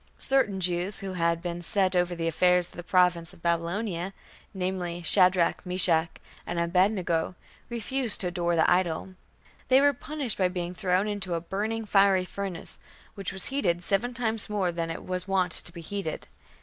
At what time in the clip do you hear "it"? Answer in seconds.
14.89-15.05